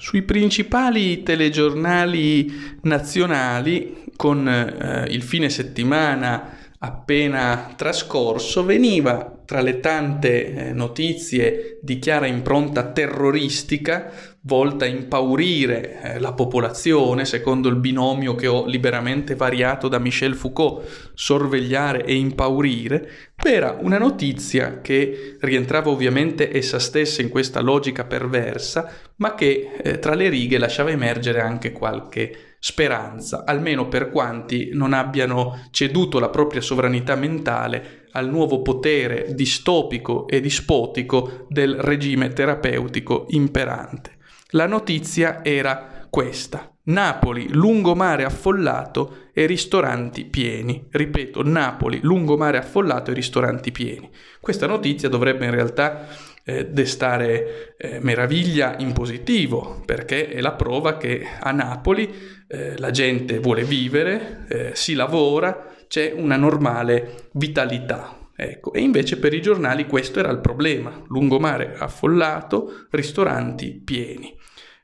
[0.00, 10.68] Sui principali telegiornali nazionali, con eh, il fine settimana appena trascorso, veniva tra le tante
[10.68, 14.12] eh, notizie di chiara impronta terroristica
[14.42, 20.36] volta a impaurire eh, la popolazione, secondo il binomio che ho liberamente variato da Michel
[20.36, 23.10] Foucault, sorvegliare e impaurire,
[23.44, 29.98] era una notizia che rientrava ovviamente essa stessa in questa logica perversa, ma che eh,
[29.98, 36.30] tra le righe lasciava emergere anche qualche speranza, almeno per quanti non abbiano ceduto la
[36.30, 44.17] propria sovranità mentale al nuovo potere distopico e dispotico del regime terapeutico imperante.
[44.52, 46.72] La notizia era questa.
[46.84, 50.86] Napoli, lungomare affollato e ristoranti pieni.
[50.90, 54.08] Ripeto, Napoli, lungomare affollato e ristoranti pieni.
[54.40, 56.06] Questa notizia dovrebbe in realtà
[56.44, 62.10] eh, destare eh, meraviglia in positivo, perché è la prova che a Napoli
[62.48, 68.30] eh, la gente vuole vivere, eh, si lavora, c'è una normale vitalità.
[68.34, 74.37] Ecco, e invece per i giornali questo era il problema, lungomare affollato, ristoranti pieni.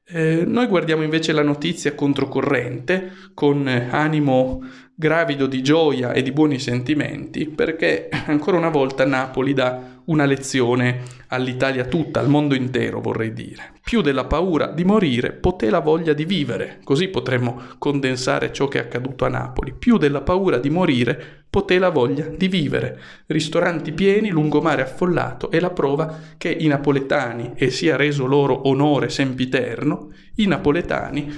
[0.06, 4.60] Eh, noi guardiamo invece la notizia controcorrente con animo
[4.96, 11.02] gravido di gioia e di buoni sentimenti perché ancora una volta Napoli dà una lezione
[11.28, 13.72] all'Italia tutta, al mondo intero vorrei dire.
[13.82, 18.78] Più della paura di morire, poté la voglia di vivere, così potremmo condensare ciò che
[18.78, 19.74] è accaduto a Napoli.
[19.74, 22.98] Più della paura di morire, poté la voglia di vivere.
[23.26, 29.08] Ristoranti pieni, lungomare affollato è la prova che i napoletani, e sia reso loro onore
[29.08, 31.32] sempiterno, i napoletani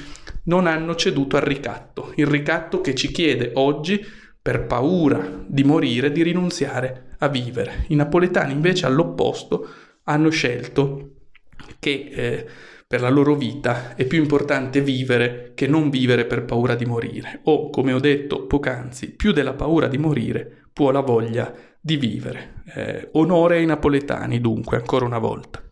[0.47, 4.05] non hanno ceduto al ricatto, il ricatto che ci chiede oggi,
[4.47, 7.85] per paura di morire, di rinunziare a vivere.
[7.89, 9.69] I napoletani invece all'opposto
[10.05, 11.11] hanno scelto
[11.81, 12.47] che eh,
[12.87, 17.41] per la loro vita è più importante vivere che non vivere per paura di morire.
[17.45, 22.63] O, come ho detto poc'anzi, più della paura di morire può la voglia di vivere.
[22.73, 25.66] Eh, onore ai napoletani, dunque, ancora una volta.